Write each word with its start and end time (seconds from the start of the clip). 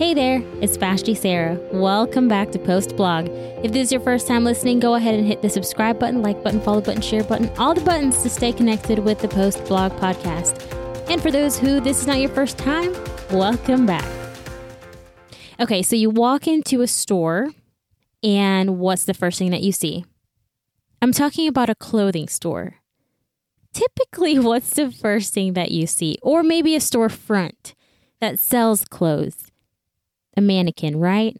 Hey 0.00 0.14
there, 0.14 0.42
it's 0.62 0.78
Vashti 0.78 1.14
Sarah. 1.14 1.60
Welcome 1.74 2.26
back 2.26 2.52
to 2.52 2.58
Post 2.58 2.96
Blog. 2.96 3.28
If 3.62 3.72
this 3.72 3.88
is 3.88 3.92
your 3.92 4.00
first 4.00 4.26
time 4.26 4.44
listening, 4.44 4.80
go 4.80 4.94
ahead 4.94 5.14
and 5.14 5.26
hit 5.26 5.42
the 5.42 5.50
subscribe 5.50 5.98
button, 5.98 6.22
like 6.22 6.42
button, 6.42 6.62
follow 6.62 6.80
button, 6.80 7.02
share 7.02 7.22
button, 7.22 7.50
all 7.58 7.74
the 7.74 7.82
buttons 7.82 8.22
to 8.22 8.30
stay 8.30 8.50
connected 8.50 9.00
with 9.00 9.18
the 9.18 9.28
Post 9.28 9.62
Blog 9.66 9.92
podcast. 9.98 10.58
And 11.10 11.20
for 11.20 11.30
those 11.30 11.58
who 11.58 11.80
this 11.80 12.00
is 12.00 12.06
not 12.06 12.18
your 12.18 12.30
first 12.30 12.56
time, 12.56 12.94
welcome 13.30 13.84
back. 13.84 14.06
Okay, 15.60 15.82
so 15.82 15.96
you 15.96 16.08
walk 16.08 16.46
into 16.46 16.80
a 16.80 16.86
store, 16.86 17.50
and 18.22 18.78
what's 18.78 19.04
the 19.04 19.12
first 19.12 19.38
thing 19.38 19.50
that 19.50 19.60
you 19.60 19.70
see? 19.70 20.06
I'm 21.02 21.12
talking 21.12 21.46
about 21.46 21.68
a 21.68 21.74
clothing 21.74 22.28
store. 22.28 22.76
Typically, 23.74 24.38
what's 24.38 24.70
the 24.70 24.90
first 24.90 25.34
thing 25.34 25.52
that 25.52 25.72
you 25.72 25.86
see? 25.86 26.16
Or 26.22 26.42
maybe 26.42 26.74
a 26.74 26.78
storefront 26.78 27.74
that 28.18 28.40
sells 28.40 28.86
clothes 28.86 29.50
mannequin, 30.40 30.98
right? 30.98 31.36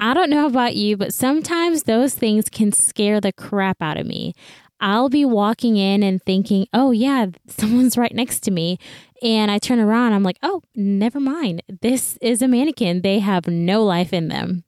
I 0.00 0.14
don't 0.14 0.30
know 0.30 0.46
about 0.46 0.74
you, 0.74 0.96
but 0.96 1.14
sometimes 1.14 1.84
those 1.84 2.14
things 2.14 2.48
can 2.48 2.72
scare 2.72 3.20
the 3.20 3.32
crap 3.32 3.80
out 3.80 3.98
of 3.98 4.06
me. 4.06 4.34
I'll 4.80 5.08
be 5.08 5.24
walking 5.24 5.76
in 5.76 6.02
and 6.02 6.20
thinking, 6.20 6.66
oh, 6.72 6.90
yeah, 6.90 7.26
someone's 7.46 7.96
right 7.96 8.14
next 8.14 8.40
to 8.40 8.50
me. 8.50 8.78
And 9.22 9.50
I 9.50 9.58
turn 9.58 9.78
around, 9.78 10.12
I'm 10.12 10.24
like, 10.24 10.38
oh, 10.42 10.62
never 10.74 11.20
mind. 11.20 11.62
This 11.82 12.18
is 12.20 12.42
a 12.42 12.48
mannequin. 12.48 13.02
They 13.02 13.20
have 13.20 13.46
no 13.46 13.84
life 13.84 14.12
in 14.12 14.26
them. 14.26 14.64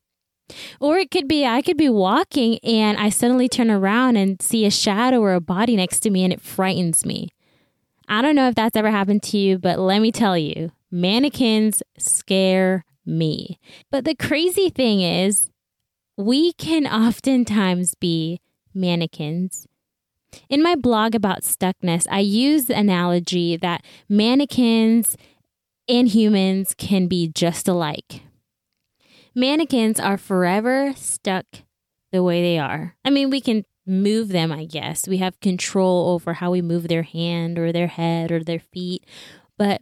Or 0.79 0.99
it 0.99 1.11
could 1.11 1.27
be 1.27 1.45
I 1.45 1.63
could 1.63 1.77
be 1.77 1.89
walking 1.89 2.59
and 2.63 2.99
I 2.99 3.09
suddenly 3.09 3.49
turn 3.49 3.71
around 3.71 4.17
and 4.17 4.41
see 4.41 4.65
a 4.65 4.71
shadow 4.71 5.21
or 5.21 5.35
a 5.35 5.41
body 5.41 5.75
next 5.75 6.01
to 6.01 6.11
me 6.11 6.23
and 6.23 6.33
it 6.33 6.41
frightens 6.41 7.05
me. 7.05 7.31
I 8.07 8.23
don't 8.23 8.37
know 8.37 8.49
if 8.49 8.55
that's 8.55 8.77
ever 8.77 8.91
happened 8.91 9.23
to 9.25 9.39
you, 9.39 9.59
but 9.59 9.79
let 9.79 10.01
me 10.01 10.13
tell 10.13 10.37
you, 10.37 10.71
mannequins 10.91 11.83
scare 11.99 12.85
me. 13.07 13.59
But 13.91 14.05
the 14.05 14.15
crazy 14.15 14.71
thing 14.71 15.01
is, 15.01 15.51
we 16.17 16.53
can 16.53 16.87
oftentimes 16.87 17.95
be 17.95 18.41
mannequins. 18.73 19.67
In 20.49 20.63
my 20.63 20.75
blog 20.75 21.15
about 21.15 21.43
stuckness, 21.43 22.07
I 22.11 22.21
use 22.21 22.65
the 22.65 22.77
analogy 22.77 23.57
that 23.57 23.85
mannequins 24.09 25.17
and 25.89 26.09
humans 26.09 26.75
can 26.77 27.07
be 27.07 27.29
just 27.29 27.69
alike. 27.69 28.23
Mannequins 29.35 29.99
are 30.01 30.17
forever 30.17 30.93
stuck 30.97 31.47
the 32.13 32.23
way 32.23 32.43
they 32.43 32.59
are. 32.59 32.95
I 33.05 33.11
mean, 33.11 33.31
we 33.31 33.41
can 33.41 33.65
move 33.87 34.29
them, 34.29 34.53
I 34.53 34.65
guess. 34.65 35.07
We 35.09 35.19
have 35.19 35.41
control 35.41 36.11
over 36.11 36.35
how 36.35 36.51
we 36.51 36.63
move 36.63 36.89
their 36.89 37.03
hand 37.03 37.59
or 37.59 37.73
their 37.73 37.89
head 37.89 38.33
or 38.33 38.43
their 38.43 38.61
feet, 38.61 39.05
but 39.59 39.81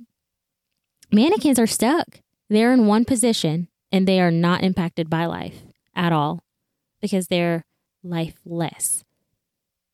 mannequins 1.12 1.58
are 1.58 1.66
stuck. 1.66 2.20
They're 2.52 2.74
in 2.74 2.86
one 2.86 3.06
position 3.06 3.68
and 3.90 4.06
they 4.06 4.20
are 4.20 4.30
not 4.30 4.62
impacted 4.62 5.08
by 5.08 5.24
life 5.24 5.62
at 5.96 6.12
all 6.12 6.44
because 7.00 7.28
they're 7.28 7.64
lifeless. 8.04 9.04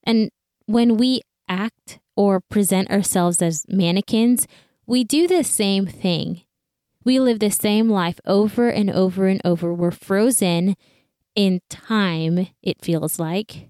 And 0.03 0.33
when 0.67 0.97
we 0.97 1.20
act 1.48 2.00
or 2.17 2.41
present 2.41 2.91
ourselves 2.91 3.41
as 3.41 3.65
mannequins, 3.69 4.48
we 4.87 5.05
do 5.05 5.28
the 5.28 5.45
same 5.45 5.87
thing. 5.87 6.42
We 7.05 7.20
live 7.20 7.39
the 7.39 7.50
same 7.50 7.89
life 7.89 8.19
over 8.27 8.69
and 8.69 8.91
over 8.91 9.28
and 9.28 9.41
over. 9.45 9.72
We're 9.72 9.93
frozen 9.93 10.75
in 11.37 11.61
time, 11.70 12.48
it 12.61 12.83
feels 12.83 13.20
like. 13.20 13.69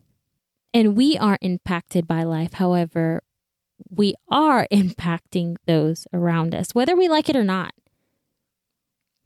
And 0.73 0.97
we 0.97 1.19
aren't 1.19 1.43
impacted 1.43 2.09
by 2.09 2.23
life. 2.23 2.55
However, 2.55 3.23
we 3.91 4.15
are 4.31 4.67
impacting 4.73 5.57
those 5.67 6.07
around 6.11 6.55
us, 6.55 6.75
whether 6.75 6.97
we 6.97 7.07
like 7.07 7.29
it 7.29 7.37
or 7.37 7.45
not 7.45 7.75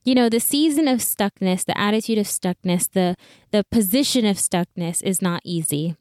you 0.05 0.15
know 0.15 0.29
the 0.29 0.41
season 0.41 0.89
of 0.89 0.99
stuckness 1.01 1.65
the 1.65 1.79
attitude 1.79 2.19
of 2.19 2.27
stuckness 2.27 2.91
the 2.91 3.17
the 3.51 3.65
position 3.71 4.27
of 4.27 4.37
stuckness 4.37 5.03
is 5.03 5.23
not 5.23 5.41
easy. 5.45 5.97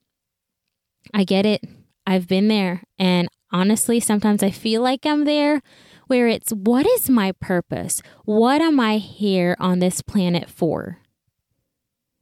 I 1.14 1.24
get 1.24 1.46
it. 1.46 1.64
I've 2.06 2.28
been 2.28 2.48
there. 2.48 2.84
And 2.98 3.28
honestly 3.54 4.00
sometimes 4.00 4.42
i 4.42 4.50
feel 4.50 4.82
like 4.82 5.06
i'm 5.06 5.26
there 5.26 5.62
where 6.08 6.28
it's 6.28 6.52
what 6.52 6.86
is 6.86 7.10
my 7.10 7.32
purpose? 7.34 8.02
What 8.26 8.62
am 8.62 8.80
i 8.80 8.98
here 8.98 9.56
on 9.60 9.80
this 9.80 10.02
planet 10.02 10.50
for? 10.50 11.00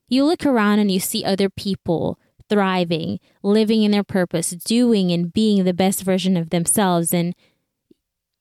You 0.07 0.25
look 0.25 0.45
around 0.45 0.79
and 0.79 0.91
you 0.91 1.00
see 1.00 1.23
other 1.23 1.50
people 1.50 2.19
thriving 2.50 3.19
living 3.44 3.84
in 3.84 3.91
their 3.91 4.03
purpose 4.03 4.51
doing 4.51 5.12
and 5.12 5.31
being 5.31 5.63
the 5.63 5.73
best 5.73 6.03
version 6.03 6.35
of 6.35 6.50
themselves. 6.50 7.13
And 7.13 7.35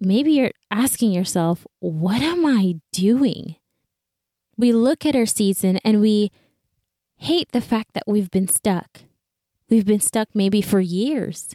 maybe 0.00 0.32
you're 0.32 0.52
asking 0.70 1.12
yourself, 1.12 1.66
what 1.80 2.22
am 2.22 2.46
I 2.46 2.80
doing? 2.92 3.56
We 4.56 4.72
look 4.72 5.06
at 5.06 5.16
our 5.16 5.26
season 5.26 5.78
and 5.84 6.00
we 6.00 6.32
hate 7.16 7.52
the 7.52 7.60
fact 7.60 7.94
that 7.94 8.04
we've 8.06 8.30
been 8.30 8.48
stuck. 8.48 9.00
We've 9.68 9.86
been 9.86 10.00
stuck 10.00 10.28
maybe 10.34 10.62
for 10.62 10.80
years, 10.80 11.54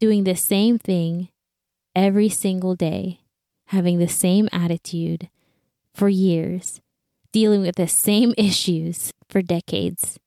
doing 0.00 0.24
the 0.24 0.34
same 0.34 0.78
thing 0.78 1.28
every 1.94 2.28
single 2.28 2.74
day, 2.74 3.20
having 3.66 3.98
the 3.98 4.08
same 4.08 4.48
attitude 4.52 5.28
for 5.94 6.08
years, 6.08 6.80
dealing 7.32 7.62
with 7.62 7.76
the 7.76 7.88
same 7.88 8.34
issues 8.38 9.12
for 9.28 9.42
decades. 9.42 10.18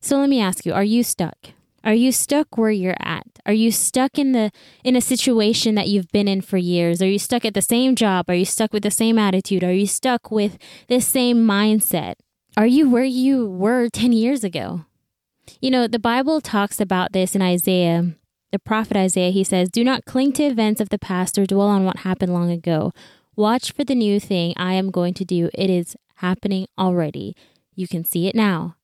So 0.00 0.18
let 0.18 0.28
me 0.28 0.40
ask 0.40 0.64
you 0.66 0.72
are 0.72 0.84
you 0.84 1.02
stuck? 1.02 1.50
Are 1.82 1.94
you 1.94 2.12
stuck 2.12 2.58
where 2.58 2.70
you're 2.70 2.96
at? 3.00 3.26
Are 3.46 3.52
you 3.52 3.72
stuck 3.72 4.18
in 4.18 4.32
the 4.32 4.50
in 4.84 4.96
a 4.96 5.00
situation 5.00 5.74
that 5.76 5.88
you've 5.88 6.10
been 6.12 6.28
in 6.28 6.42
for 6.42 6.58
years? 6.58 7.00
Are 7.00 7.08
you 7.08 7.18
stuck 7.18 7.44
at 7.44 7.54
the 7.54 7.62
same 7.62 7.96
job? 7.96 8.28
Are 8.28 8.34
you 8.34 8.44
stuck 8.44 8.72
with 8.72 8.82
the 8.82 8.90
same 8.90 9.18
attitude? 9.18 9.64
Are 9.64 9.72
you 9.72 9.86
stuck 9.86 10.30
with 10.30 10.58
the 10.88 11.00
same 11.00 11.38
mindset? 11.38 12.14
Are 12.56 12.66
you 12.66 12.90
where 12.90 13.04
you 13.04 13.46
were 13.46 13.88
10 13.88 14.12
years 14.12 14.44
ago? 14.44 14.84
You 15.60 15.70
know, 15.70 15.86
the 15.86 15.98
Bible 15.98 16.40
talks 16.40 16.80
about 16.80 17.12
this 17.12 17.34
in 17.34 17.42
Isaiah. 17.42 18.14
The 18.52 18.58
prophet 18.58 18.96
Isaiah, 18.96 19.30
he 19.30 19.44
says, 19.44 19.70
"Do 19.70 19.84
not 19.84 20.04
cling 20.04 20.32
to 20.34 20.44
events 20.44 20.80
of 20.80 20.90
the 20.90 20.98
past 20.98 21.38
or 21.38 21.46
dwell 21.46 21.68
on 21.68 21.84
what 21.84 21.98
happened 21.98 22.32
long 22.32 22.50
ago. 22.50 22.92
Watch 23.36 23.72
for 23.72 23.84
the 23.84 23.94
new 23.94 24.20
thing 24.20 24.52
I 24.56 24.74
am 24.74 24.90
going 24.90 25.14
to 25.14 25.24
do. 25.24 25.48
It 25.54 25.70
is 25.70 25.96
happening 26.16 26.66
already. 26.76 27.34
You 27.74 27.88
can 27.88 28.04
see 28.04 28.26
it 28.26 28.34
now." 28.34 28.76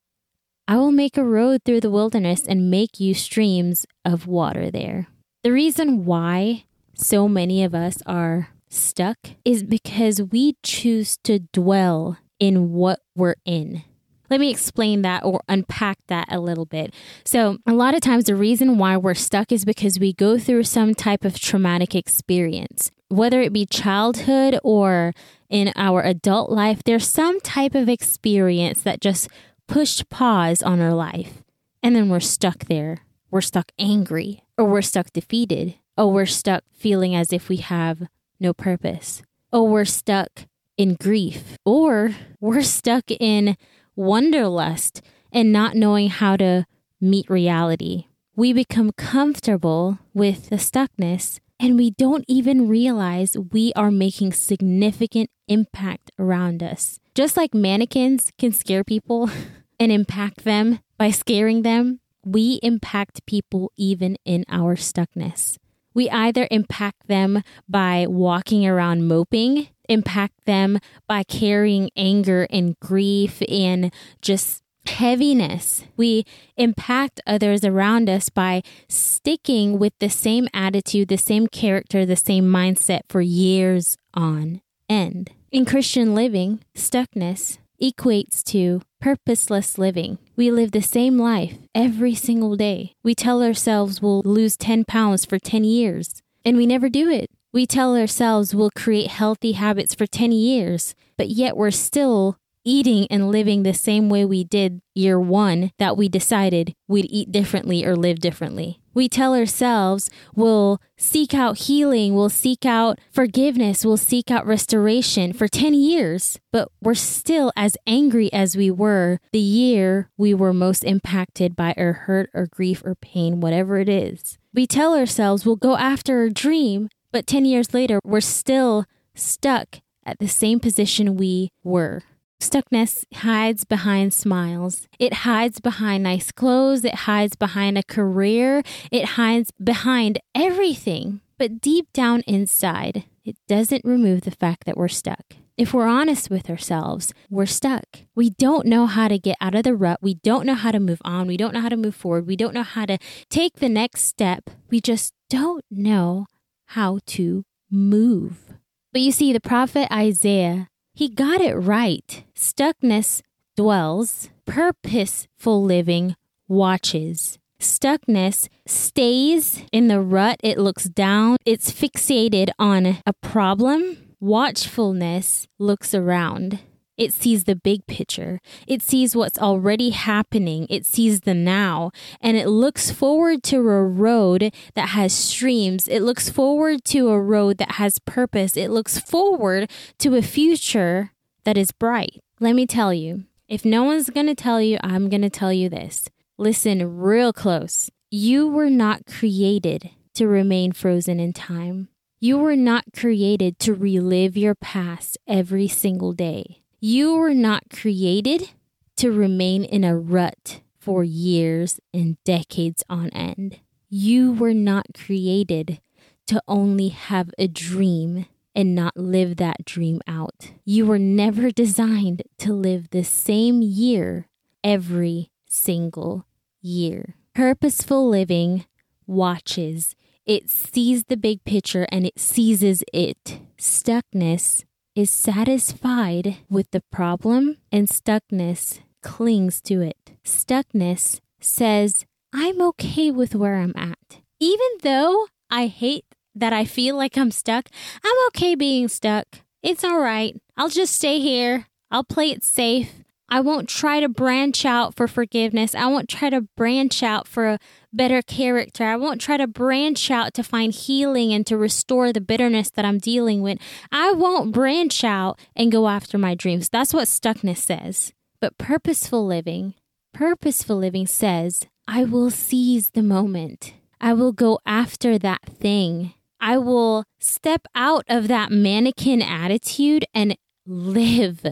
I 0.69 0.77
will 0.77 0.91
make 0.91 1.16
a 1.16 1.25
road 1.25 1.62
through 1.65 1.81
the 1.81 1.91
wilderness 1.91 2.44
and 2.44 2.71
make 2.71 2.99
you 2.99 3.15
streams 3.15 3.87
of 4.04 4.27
water 4.27 4.69
there. 4.69 5.06
The 5.44 5.53
reason 5.53 6.04
why 6.04 6.65
so 6.94 7.28
many 7.28 7.62
of 7.62 7.72
us 7.72 7.99
are 8.04 8.49
stuck 8.69 9.19
is 9.44 9.62
because 9.62 10.21
we 10.21 10.56
choose 10.65 11.19
to 11.19 11.38
dwell 11.38 12.19
in 12.41 12.72
what 12.72 13.00
we're 13.15 13.37
in. 13.44 13.84
Let 14.28 14.41
me 14.41 14.50
explain 14.50 15.03
that 15.03 15.25
or 15.25 15.41
unpack 15.49 15.99
that 16.09 16.26
a 16.32 16.41
little 16.41 16.66
bit. 16.66 16.93
So, 17.25 17.59
a 17.65 17.72
lot 17.72 17.94
of 17.94 18.00
times, 18.00 18.25
the 18.25 18.34
reason 18.34 18.76
why 18.76 18.97
we're 18.97 19.15
stuck 19.15 19.53
is 19.53 19.65
because 19.65 20.00
we 20.00 20.12
go 20.12 20.37
through 20.37 20.65
some 20.65 20.97
type 20.97 21.25
of 21.25 21.38
traumatic 21.38 21.94
experience, 21.94 22.91
whether 23.09 23.41
it 23.41 23.53
be 23.53 23.66
childhood 23.66 24.59
or 24.65 25.12
in 25.49 25.72
our 25.76 26.03
adult 26.03 26.50
life, 26.50 26.82
there's 26.82 27.09
some 27.09 27.41
type 27.41 27.76
of 27.76 27.88
experience 27.88 28.81
that 28.81 29.00
just 29.00 29.28
pushed 29.66 30.09
pause 30.09 30.62
on 30.62 30.81
our 30.81 30.94
life. 30.94 31.43
And 31.82 31.94
then 31.94 32.09
we're 32.09 32.21
stuck 32.21 32.66
there. 32.66 32.99
We're 33.31 33.41
stuck 33.41 33.72
angry, 33.78 34.43
or 34.56 34.65
we're 34.65 34.82
stuck 34.82 35.12
defeated, 35.12 35.75
or 35.97 36.12
we're 36.12 36.27
stuck 36.27 36.65
feeling 36.72 37.15
as 37.15 37.32
if 37.32 37.49
we 37.49 37.56
have 37.59 38.09
no 38.38 38.53
purpose, 38.53 39.22
or 39.53 39.69
we're 39.69 39.84
stuck 39.84 40.47
in 40.76 40.94
grief, 40.94 41.56
or 41.65 42.15
we're 42.41 42.62
stuck 42.62 43.10
in 43.10 43.56
wanderlust 43.94 45.03
and 45.32 45.53
not 45.53 45.75
knowing 45.75 46.09
how 46.09 46.37
to 46.37 46.66
meet 47.00 47.28
reality. 47.28 48.06
We 48.34 48.53
become 48.53 48.93
comfortable 48.93 49.99
with 50.15 50.50
the 50.50 50.56
stuckness 50.56 51.41
and 51.59 51.76
we 51.76 51.91
don't 51.91 52.25
even 52.28 52.69
realize 52.69 53.37
we 53.37 53.72
are 53.75 53.91
making 53.91 54.34
significant 54.34 55.31
impact 55.49 56.11
around 56.19 56.62
us. 56.62 57.00
Just 57.17 57.35
like 57.35 57.55
mannequins 57.55 58.31
can 58.39 58.53
scare 58.53 58.85
people 58.85 59.31
and 59.81 59.91
impact 59.91 60.45
them 60.45 60.81
by 60.99 61.11
scaring 61.11 61.63
them, 61.63 62.01
we 62.23 62.61
impact 62.63 63.25
people 63.25 63.73
even 63.75 64.19
in 64.27 64.45
our 64.51 64.77
stuckness. 64.77 65.57
We 65.95 66.11
either 66.11 66.47
impact 66.51 67.09
them 67.09 67.43
by 67.67 68.05
walking 68.07 68.67
around 68.67 69.09
moping, 69.09 69.69
impact 69.89 70.45
them 70.45 70.79
by 71.09 71.23
carrying 71.23 71.89
anger 71.97 72.47
and 72.51 72.79
grief 72.81 73.41
and 73.49 73.95
just 74.21 74.63
heaviness. 74.87 75.85
We 75.97 76.27
impact 76.59 77.23
others 77.27 77.65
around 77.65 78.11
us 78.11 78.29
by 78.29 78.61
sticking 78.91 79.79
with 79.79 79.95
the 80.01 80.11
same 80.11 80.49
attitude, 80.53 81.09
the 81.09 81.17
same 81.17 81.47
character, 81.47 82.05
the 82.05 82.15
same 82.15 82.45
mindset 82.45 83.01
for 83.09 83.23
years 83.23 83.97
on 84.13 84.61
end. 84.91 85.31
In 85.52 85.64
Christian 85.64 86.12
living, 86.12 86.58
stuckness 86.75 87.58
equates 87.81 88.43
to 88.43 88.82
purposeless 89.00 89.78
living. 89.78 90.19
We 90.34 90.50
live 90.50 90.72
the 90.72 90.82
same 90.82 91.19
life 91.19 91.58
every 91.72 92.16
single 92.16 92.56
day. 92.56 92.94
We 93.04 93.14
tell 93.14 93.44
ourselves 93.44 94.02
we'll 94.02 94.22
lose 94.25 94.56
10 94.56 94.84
pounds 94.87 95.25
for 95.25 95.38
10 95.38 95.62
years, 95.62 96.20
and 96.44 96.56
we 96.56 96.66
never 96.66 96.88
do 96.88 97.08
it. 97.08 97.31
We 97.52 97.64
tell 97.64 97.96
ourselves 97.96 98.56
we'll 98.56 98.72
create 98.75 99.06
healthy 99.06 99.52
habits 99.52 99.94
for 99.94 100.06
10 100.06 100.32
years, 100.32 100.96
but 101.16 101.28
yet 101.28 101.56
we're 101.56 101.70
still 101.70 102.38
eating 102.67 103.07
and 103.09 103.31
living 103.31 103.63
the 103.63 103.73
same 103.73 104.11
way 104.11 104.25
we 104.25 104.45
did 104.45 104.83
year 104.95 105.19
one 105.19 105.71
that 105.79 105.97
we 105.97 106.09
decided 106.09 106.75
we'd 106.89 107.07
eat 107.09 107.31
differently 107.31 107.87
or 107.87 107.95
live 107.95 108.19
differently. 108.19 108.81
We 108.93 109.09
tell 109.09 109.35
ourselves 109.35 110.11
we'll 110.35 110.81
seek 110.97 111.35
out 111.35 111.59
healing, 111.59 112.15
we'll 112.15 112.31
seek 112.31 112.65
out 112.65 112.99
forgiveness, 113.13 113.85
we'll 113.85 113.99
seek 113.99 114.31
out 114.31 114.47
restoration 114.47 115.33
for 115.33 115.49
10 115.49 115.75
years, 115.75 116.39
but 116.51 116.69
we're 116.83 116.95
still 116.95 117.53
as 117.57 117.77
angry 117.87 118.33
as 118.33 118.57
we 118.57 118.71
were 118.71 119.19
the 119.33 119.39
year 119.39 120.11
we 120.17 120.33
were 120.35 120.55
most 120.55 120.83
impacted 120.83 121.55
by 121.55 121.75
our 121.77 121.93
hurt 121.93 122.31
or 122.33 122.47
grief 122.47 122.83
or 122.85 122.95
pain, 122.95 123.41
whatever 123.41 123.79
it 123.79 123.89
is. 123.89 124.39
We 124.55 124.67
tell 124.67 124.97
ourselves 124.97 125.45
we'll 125.45 125.57
go 125.57 125.77
after 125.77 126.23
a 126.23 126.31
dream, 126.33 126.89
but 127.13 127.27
10 127.27 127.45
years 127.45 127.75
later, 127.75 128.01
we're 128.03 128.21
still 128.23 128.87
stuck 129.15 129.81
at 130.07 130.19
the 130.19 130.29
same 130.29 130.59
position 130.59 131.17
we 131.17 131.51
were. 131.63 132.03
Stuckness 132.41 133.05
hides 133.15 133.65
behind 133.65 134.12
smiles. 134.12 134.88
It 134.99 135.12
hides 135.25 135.61
behind 135.61 136.05
nice 136.05 136.31
clothes. 136.33 136.85
It 136.85 136.94
hides 136.94 137.35
behind 137.35 137.79
a 137.79 137.83
career. 137.83 138.62
It 138.91 139.05
hides 139.17 139.50
behind 139.53 140.21
everything. 140.35 141.21
But 141.38 141.61
deep 141.61 141.93
down 141.93 142.23
inside, 142.27 143.05
it 143.25 143.37
doesn't 143.49 143.85
remove 143.85 144.23
the 144.23 144.31
fact 144.31 144.65
that 144.67 144.77
we're 144.77 144.88
stuck. 144.88 145.37
If 145.56 145.73
we're 145.73 145.87
honest 145.87 146.29
with 146.29 146.50
ourselves, 146.50 147.15
we're 147.31 147.47
stuck. 147.47 147.85
We 148.15 148.29
don't 148.31 148.67
know 148.67 148.87
how 148.87 149.09
to 149.09 149.19
get 149.19 149.39
out 149.41 149.55
of 149.55 149.62
the 149.62 149.75
rut. 149.75 150.00
We 150.03 150.15
don't 150.15 150.44
know 150.44 150.55
how 150.55 150.71
to 150.71 150.79
move 150.79 151.00
on. 151.03 151.27
We 151.27 151.39
don't 151.39 151.55
know 151.55 151.62
how 151.62 151.71
to 151.71 151.79
move 151.79 151.94
forward. 151.94 152.27
We 152.27 152.37
don't 152.37 152.53
know 152.53 152.62
how 152.62 152.85
to 152.85 152.99
take 153.31 153.55
the 153.55 153.71
next 153.71 154.05
step. 154.05 154.50
We 154.71 154.82
just 154.82 155.15
don't 155.31 155.65
know 155.71 156.27
how 156.67 156.99
to 157.06 157.44
move. 157.71 158.53
But 158.93 159.00
you 159.00 159.12
see, 159.12 159.32
the 159.32 159.41
prophet 159.41 159.89
Isaiah 159.91 160.69
he 160.96 161.10
got 161.10 161.43
it 161.43 161.54
right. 161.54 162.25
Stuckness 162.34 163.20
dwells, 163.54 164.31
purposeful 164.46 165.62
living 165.62 166.16
watches. 166.48 167.38
Stuckness 167.60 168.48
stays 168.66 169.62
in 169.72 169.88
the 169.88 170.00
rut, 170.00 170.38
it 170.43 170.56
looks 170.58 170.84
down, 170.84 171.37
it's 171.44 171.70
fixated 171.70 172.48
on 172.58 172.98
a 173.04 173.12
problem. 173.12 174.14
Watchfulness 174.20 175.46
looks 175.58 175.94
around. 175.94 176.60
It 176.96 177.12
sees 177.12 177.44
the 177.44 177.56
big 177.56 177.87
picture. 177.87 178.40
It 178.66 178.82
sees 178.82 179.14
what's 179.14 179.38
already 179.38 179.90
happening. 179.90 180.66
It 180.70 180.87
sees 180.87 181.20
the 181.20 181.34
now. 181.34 181.90
And 182.20 182.37
it 182.37 182.48
looks 182.48 182.90
forward 182.90 183.43
to 183.44 183.58
a 183.58 183.84
road 183.84 184.52
that 184.75 184.90
has 184.90 185.12
streams. 185.12 185.88
It 185.88 186.00
looks 186.00 186.28
forward 186.28 186.84
to 186.87 187.08
a 187.08 187.20
road 187.20 187.58
that 187.58 187.72
has 187.72 187.98
purpose. 187.98 188.56
It 188.56 188.70
looks 188.70 188.98
forward 188.98 189.70
to 189.98 190.14
a 190.16 190.22
future 190.22 191.12
that 191.44 191.58
is 191.58 191.70
bright. 191.70 192.20
Let 192.40 192.54
me 192.54 192.66
tell 192.66 192.93
you, 192.93 193.25
if 193.48 193.64
no 193.64 193.84
one's 193.84 194.10
going 194.10 194.26
to 194.26 194.34
tell 194.34 194.60
you, 194.60 194.78
I'm 194.82 195.08
going 195.08 195.22
to 195.22 195.31
tell 195.31 195.52
you 195.52 195.69
this. 195.69 196.08
Listen 196.38 196.98
real 196.98 197.32
close. 197.32 197.90
You 198.10 198.48
were 198.48 198.70
not 198.70 199.06
created 199.06 199.90
to 200.14 200.26
remain 200.26 200.72
frozen 200.72 201.20
in 201.20 201.32
time. 201.32 201.88
You 202.19 202.38
were 202.38 202.56
not 202.56 202.84
created 202.94 203.58
to 203.60 203.75
relive 203.75 204.37
your 204.37 204.54
past 204.54 205.19
every 205.28 205.69
single 205.69 206.12
day. 206.12 206.62
You 206.88 207.17
were 207.17 207.35
not 207.35 207.65
created 207.69 208.50
to 208.99 209.11
remain 209.11 209.65
in 209.65 209.83
a 209.83 209.99
rut 209.99 210.61
for 210.79 211.03
years 211.03 211.81
and 211.93 212.17
decades 212.23 212.85
on 212.88 213.09
end. 213.11 213.59
You 213.88 214.31
were 214.31 214.55
not 214.55 214.87
created 214.94 215.81
to 216.29 216.41
only 216.47 216.91
have 216.91 217.31
a 217.41 217.49
dream 217.49 218.27
and 218.55 218.77
not 218.77 218.97
live 218.97 219.38
that 219.38 219.65
dream 219.65 220.00
out. 220.06 220.53
You 220.65 220.87
were 220.87 221.00
never 221.00 221.50
designed 221.50 222.23
to 222.38 222.53
live 222.53 222.91
the 222.91 223.03
same 223.03 223.62
year 223.62 224.29
every 224.62 225.32
single 225.49 226.25
year. 226.62 227.17
Purposeful 227.35 228.09
living 228.09 228.65
watches, 229.09 229.97
it 230.25 230.49
sees 230.49 231.06
the 231.06 231.17
big 231.17 231.43
picture 231.43 231.89
and 231.91 232.06
it 232.06 232.21
seizes 232.21 232.85
it. 232.93 233.41
Stuckness 233.59 234.62
is 234.96 235.10
satisfied 235.10 236.38
with 236.48 236.70
the 236.70 236.82
problem 236.90 237.58
and 237.70 237.87
stuckness 237.87 238.81
clings 239.02 239.60
to 239.60 239.82
it. 239.82 240.12
Stuckness 240.25 241.20
says, 241.38 242.06
I'm 242.32 242.60
okay 242.62 243.10
with 243.10 243.34
where 243.34 243.56
I'm 243.56 243.75
at. 243.76 244.20
Even 244.40 244.66
though 244.82 245.28
I 245.50 245.66
hate 245.66 246.06
that 246.34 246.52
I 246.52 246.64
feel 246.64 246.96
like 246.96 247.16
I'm 247.16 247.31
stuck, 247.31 247.69
I'm 248.02 248.16
okay 248.28 248.54
being 248.54 248.88
stuck. 248.88 249.26
It's 249.62 249.84
all 249.84 250.00
right. 250.00 250.34
I'll 250.56 250.70
just 250.70 250.96
stay 250.96 251.20
here. 251.20 251.66
I'll 251.90 252.04
play 252.04 252.31
it 252.31 252.43
safe. 252.43 253.04
I 253.28 253.40
won't 253.40 253.69
try 253.69 254.00
to 254.00 254.08
branch 254.08 254.64
out 254.64 254.94
for 254.94 255.08
forgiveness. 255.08 255.75
I 255.75 255.87
won't 255.87 256.08
try 256.08 256.31
to 256.31 256.43
branch 256.56 257.02
out 257.02 257.26
for 257.26 257.49
a 257.49 257.58
better 257.93 258.23
character. 258.23 258.84
I 258.84 258.96
won't 258.96 259.20
try 259.20 259.37
to 259.37 259.46
branch 259.49 260.11
out 260.11 260.32
to 260.34 260.44
find 260.44 260.73
healing 260.73 261.32
and 261.32 261.44
to 261.46 261.56
restore 261.56 262.12
the 262.12 262.20
bitterness 262.20 262.70
that 262.70 262.84
I'm 262.84 262.99
dealing 262.99 263.43
with. 263.43 263.58
I 263.90 264.12
won't 264.12 264.52
branch 264.52 265.02
out 265.02 265.40
and 265.56 265.73
go 265.73 265.88
after 265.88 266.19
my 266.19 266.34
dreams. 266.34 266.69
That's 266.69 266.94
what 266.94 267.08
stuckness 267.08 267.58
says. 267.58 268.12
But 268.40 268.58
purposeful 268.58 269.26
living, 269.26 269.75
purposeful 270.14 270.76
living 270.76 271.06
says, 271.06 271.67
I 271.88 272.05
will 272.05 272.31
seize 272.31 272.90
the 272.90 273.02
moment. 273.02 273.75
I 274.00 274.12
will 274.12 274.32
go 274.32 274.61
after 274.67 275.19
that 275.19 275.43
thing. 275.46 276.14
I 276.38 276.58
will 276.58 277.05
step 277.19 277.67
out 277.75 278.05
of 278.08 278.29
that 278.29 278.52
mannequin 278.52 279.22
attitude 279.22 280.05
and 280.14 280.37
live 280.67 281.44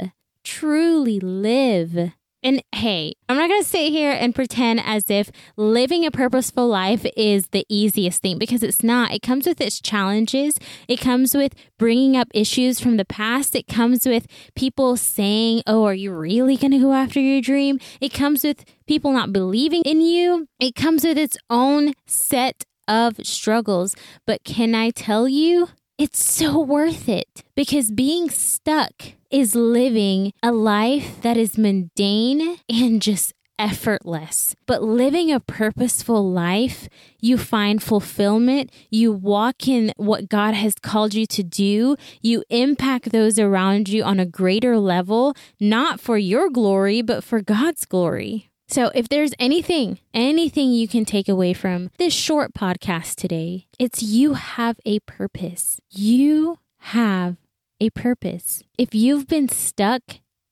truly 0.45 1.19
live. 1.19 2.13
And 2.45 2.63
hey, 2.73 3.15
I'm 3.27 3.39
not 3.39 3.49
going 3.49 3.63
to 3.63 3.69
sit 3.69 3.91
here 3.91 4.13
and 4.13 4.35
pretend 4.35 4.81
as 4.85 5.09
if 5.09 5.31
living 5.57 6.05
a 6.05 6.11
purposeful 6.11 6.69
life 6.69 7.07
is 7.17 7.49
the 7.49 7.65
easiest 7.71 8.21
thing 8.21 8.39
because 8.39 8.63
it's 8.63 8.83
not. 8.83 9.13
It 9.13 9.23
comes 9.23 9.47
with 9.47 9.63
its 9.63 9.81
challenges. 9.81 10.59
It 10.87 11.01
comes 11.01 11.35
with 11.35 11.55
bringing 11.79 12.19
up 12.19 12.29
issues 12.35 12.81
from 12.81 12.99
the 12.99 13.07
past. 13.07 13.57
It 13.57 13.67
comes 13.67 14.07
with 14.07 14.27
people 14.55 14.99
saying, 14.99 15.63
Oh, 15.67 15.85
are 15.85 15.95
you 15.95 16.13
really 16.13 16.59
going 16.59 16.73
to 16.73 16.79
go 16.79 16.93
after 16.93 17.19
your 17.19 17.41
dream? 17.41 17.79
It 17.99 18.13
comes 18.13 18.45
with 18.45 18.67
people 18.87 19.13
not 19.13 19.33
believing 19.33 19.81
in 19.87 20.03
you. 20.03 20.47
It 20.61 20.75
comes 20.75 21.03
with 21.03 21.17
its 21.17 21.39
own 21.49 21.95
set 22.07 22.65
of 22.87 23.17
struggles. 23.23 23.97
But 24.27 24.45
can 24.45 24.75
I 24.75 24.91
tell 24.91 25.27
you, 25.27 25.69
it's 25.97 26.23
so 26.23 26.59
worth 26.59 27.09
it 27.09 27.45
because 27.55 27.93
being 27.93 28.29
stuck 28.29 29.13
is 29.31 29.55
living 29.55 30.33
a 30.43 30.51
life 30.51 31.21
that 31.23 31.37
is 31.37 31.57
mundane 31.57 32.59
and 32.69 33.01
just 33.01 33.33
effortless. 33.59 34.57
But 34.67 34.83
living 34.83 35.31
a 35.31 35.39
purposeful 35.39 36.29
life, 36.29 36.89
you 37.21 37.39
find 37.39 37.81
fulfillment, 37.81 38.73
you 38.91 39.13
walk 39.13 39.69
in 39.69 39.93
what 39.97 40.29
God 40.29 40.55
has 40.55 40.75
called 40.83 41.15
you 41.15 41.27
to 41.27 41.45
do, 41.45 41.97
you 42.21 42.43
impact 42.51 43.13
those 43.13 43.39
around 43.39 43.89
you 43.89 44.03
on 44.03 44.19
a 44.19 44.27
greater 44.27 44.79
level, 44.79 45.35
not 45.61 46.01
for 46.01 46.19
your 46.19 46.51
glory, 46.51 47.03
but 47.03 47.23
for 47.23 47.41
God's 47.41 47.85
glory. 47.85 48.51
So, 48.67 48.91
if 48.95 49.09
there's 49.09 49.35
anything, 49.39 49.99
anything 50.15 50.73
you 50.73 50.89
can 50.89 51.05
take 51.05 51.29
away 51.29 51.53
from 51.53 51.91
this 51.99 52.15
short 52.15 52.55
podcast 52.55 53.17
today, 53.17 53.67
it's 53.79 54.03
you 54.03 54.35
have 54.35 54.81
a 54.87 55.01
purpose. 55.01 55.81
You 55.91 56.59
have 56.79 57.37
a 57.79 57.91
purpose. 57.91 58.63
If 58.79 58.95
you've 58.95 59.29
been 59.29 59.49
stuck 59.49 60.03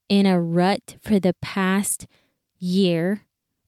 in 0.09 0.26
a 0.26 0.40
rut 0.40 0.97
for 1.00 1.19
the 1.19 1.35
past 1.40 2.07
year, 2.59 3.23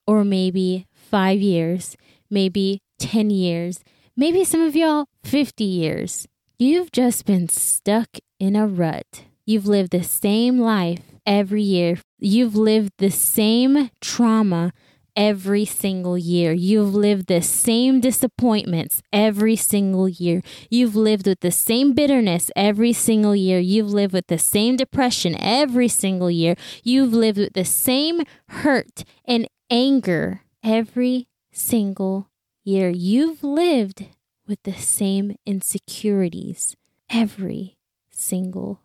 or 0.07 0.25
maybe 0.25 0.87
five 0.93 1.41
years, 1.41 1.97
maybe 2.29 2.83
10 2.99 3.31
years, 3.31 3.83
maybe 4.17 4.45
some 4.45 4.61
of 4.61 4.77
y'all 4.77 5.07
50 5.25 5.65
years, 5.65 6.29
you've 6.59 6.93
just 6.93 7.25
been 7.25 7.49
stuck 7.49 8.19
in 8.39 8.57
a 8.57 8.67
rut. 8.67 9.25
You've 9.47 9.67
lived 9.67 9.93
the 9.93 10.03
same 10.03 10.59
life 10.59 11.14
every 11.27 11.63
year. 11.63 11.99
You've 12.19 12.57
lived 12.57 12.93
the 12.99 13.11
same 13.11 13.91
trauma 14.01 14.73
every 15.17 15.65
single 15.65 16.19
year. 16.19 16.53
You've 16.53 16.95
lived 16.95 17.27
the 17.27 17.43
same 17.43 18.01
disappointments 18.01 19.03
every 19.13 19.57
single 19.57 20.09
year. 20.09 20.43
You've 20.71 20.97
lived 20.97 21.27
with 21.27 21.41
the 21.41 21.51
same 21.51 21.93
bitterness 21.93 22.51
every 22.57 22.93
single 22.93 23.37
year. 23.37 23.59
You've 23.59 23.91
lived 23.91 24.13
with 24.13 24.27
the 24.27 24.39
same 24.39 24.77
depression 24.77 25.37
every 25.39 25.89
single 25.89 26.31
year. 26.31 26.57
You've 26.83 27.13
lived 27.13 27.39
with 27.39 27.53
the 27.53 27.65
same 27.65 28.23
hurt 28.49 29.05
and 29.25 29.49
anger 29.71 30.43
every 30.63 31.29
single 31.53 32.29
year. 32.65 32.89
You've 32.91 33.45
lived 33.45 34.07
with 34.47 34.63
the 34.65 34.75
same 34.75 35.37
insecurities 35.47 36.77
every 37.09 37.79
single 38.11 38.81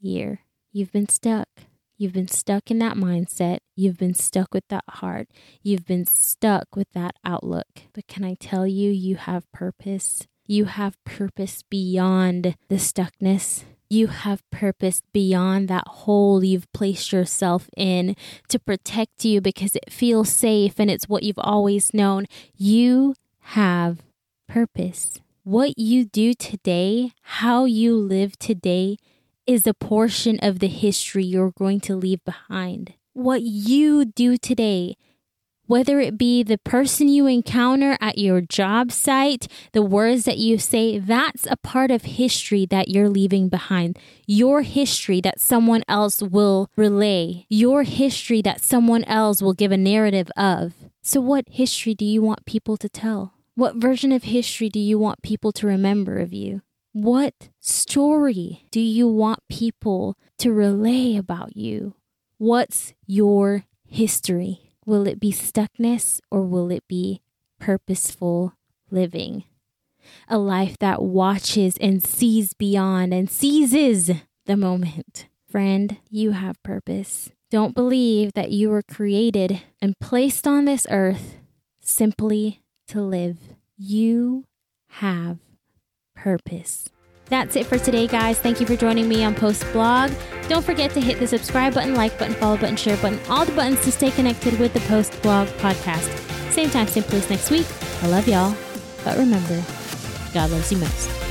year. 0.00 0.40
You've 0.72 0.92
been 0.92 1.08
stuck. 1.08 1.48
You've 1.96 2.12
been 2.12 2.28
stuck 2.28 2.70
in 2.70 2.78
that 2.80 2.96
mindset. 2.96 3.58
You've 3.76 3.98
been 3.98 4.14
stuck 4.14 4.52
with 4.52 4.66
that 4.68 4.84
heart. 4.88 5.28
You've 5.62 5.86
been 5.86 6.06
stuck 6.06 6.74
with 6.74 6.90
that 6.92 7.14
outlook. 7.24 7.82
But 7.92 8.08
can 8.08 8.24
I 8.24 8.34
tell 8.34 8.66
you, 8.66 8.90
you 8.90 9.16
have 9.16 9.50
purpose? 9.52 10.26
You 10.46 10.64
have 10.66 11.02
purpose 11.04 11.62
beyond 11.62 12.56
the 12.68 12.76
stuckness. 12.76 13.64
You 13.88 14.08
have 14.08 14.48
purpose 14.50 15.02
beyond 15.12 15.68
that 15.68 15.86
hole 15.86 16.42
you've 16.42 16.70
placed 16.72 17.12
yourself 17.12 17.68
in 17.76 18.16
to 18.48 18.58
protect 18.58 19.24
you 19.24 19.40
because 19.40 19.76
it 19.76 19.92
feels 19.92 20.30
safe 20.30 20.80
and 20.80 20.90
it's 20.90 21.08
what 21.08 21.22
you've 21.22 21.38
always 21.38 21.94
known. 21.94 22.26
You 22.56 23.14
have 23.40 24.02
purpose. 24.48 25.20
What 25.44 25.78
you 25.78 26.06
do 26.06 26.34
today, 26.34 27.12
how 27.22 27.66
you 27.66 27.96
live 27.96 28.38
today, 28.38 28.96
is 29.46 29.66
a 29.66 29.74
portion 29.74 30.38
of 30.42 30.58
the 30.58 30.68
history 30.68 31.24
you're 31.24 31.52
going 31.52 31.80
to 31.80 31.96
leave 31.96 32.24
behind. 32.24 32.94
What 33.12 33.42
you 33.42 34.04
do 34.04 34.36
today 34.36 34.96
whether 35.66 35.98
it 35.98 36.18
be 36.18 36.42
the 36.42 36.58
person 36.58 37.08
you 37.08 37.26
encounter 37.26 37.96
at 38.00 38.18
your 38.18 38.40
job 38.40 38.92
site, 38.92 39.48
the 39.72 39.82
words 39.82 40.24
that 40.24 40.38
you 40.38 40.58
say, 40.58 40.98
that's 40.98 41.46
a 41.50 41.56
part 41.56 41.90
of 41.90 42.02
history 42.02 42.66
that 42.66 42.88
you're 42.88 43.08
leaving 43.08 43.48
behind. 43.48 43.98
Your 44.26 44.62
history 44.62 45.20
that 45.22 45.40
someone 45.40 45.82
else 45.88 46.20
will 46.20 46.68
relay, 46.76 47.46
your 47.48 47.82
history 47.84 48.42
that 48.42 48.60
someone 48.60 49.04
else 49.04 49.40
will 49.40 49.54
give 49.54 49.72
a 49.72 49.76
narrative 49.76 50.30
of. 50.36 50.74
So, 51.02 51.20
what 51.20 51.44
history 51.48 51.94
do 51.94 52.04
you 52.04 52.22
want 52.22 52.46
people 52.46 52.76
to 52.78 52.88
tell? 52.88 53.34
What 53.54 53.76
version 53.76 54.12
of 54.12 54.24
history 54.24 54.68
do 54.68 54.80
you 54.80 54.98
want 54.98 55.22
people 55.22 55.52
to 55.52 55.66
remember 55.66 56.18
of 56.18 56.32
you? 56.32 56.62
What 56.94 57.48
story 57.58 58.66
do 58.70 58.78
you 58.78 59.08
want 59.08 59.40
people 59.48 60.16
to 60.38 60.52
relay 60.52 61.16
about 61.16 61.56
you? 61.56 61.94
What's 62.38 62.94
your 63.04 63.64
history? 63.84 64.70
Will 64.86 65.08
it 65.08 65.18
be 65.18 65.32
stuckness 65.32 66.20
or 66.30 66.42
will 66.42 66.70
it 66.70 66.84
be 66.86 67.20
purposeful 67.58 68.52
living? 68.92 69.42
A 70.28 70.38
life 70.38 70.78
that 70.78 71.02
watches 71.02 71.76
and 71.80 72.00
sees 72.00 72.54
beyond 72.54 73.12
and 73.12 73.28
seizes 73.28 74.12
the 74.46 74.56
moment. 74.56 75.26
Friend, 75.50 75.96
you 76.08 76.30
have 76.30 76.62
purpose. 76.62 77.28
Don't 77.50 77.74
believe 77.74 78.34
that 78.34 78.52
you 78.52 78.70
were 78.70 78.84
created 78.84 79.62
and 79.82 79.98
placed 79.98 80.46
on 80.46 80.64
this 80.64 80.86
earth 80.88 81.38
simply 81.80 82.62
to 82.86 83.00
live. 83.00 83.38
You 83.76 84.44
have 85.00 85.38
purpose. 86.14 86.88
That's 87.26 87.56
it 87.56 87.66
for 87.66 87.78
today, 87.78 88.06
guys. 88.06 88.38
Thank 88.38 88.60
you 88.60 88.66
for 88.66 88.76
joining 88.76 89.08
me 89.08 89.24
on 89.24 89.34
Post 89.34 89.64
Blog. 89.72 90.12
Don't 90.48 90.64
forget 90.64 90.90
to 90.92 91.00
hit 91.00 91.18
the 91.18 91.26
subscribe 91.26 91.74
button, 91.74 91.94
like 91.94 92.18
button, 92.18 92.34
follow 92.34 92.56
button, 92.56 92.76
share 92.76 92.96
button, 92.98 93.18
all 93.28 93.44
the 93.44 93.52
buttons 93.52 93.80
to 93.84 93.92
stay 93.92 94.10
connected 94.10 94.58
with 94.58 94.74
the 94.74 94.80
Post 94.80 95.20
Blog 95.22 95.48
podcast. 95.58 96.10
Same 96.50 96.70
time, 96.70 96.86
same 96.86 97.02
place 97.04 97.30
next 97.30 97.50
week. 97.50 97.66
I 98.02 98.08
love 98.08 98.28
y'all. 98.28 98.54
But 99.04 99.18
remember, 99.18 99.62
God 100.32 100.50
loves 100.50 100.70
you 100.70 100.78
most. 100.78 101.23